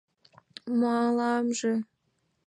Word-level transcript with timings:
—Мыламже... 0.79 1.71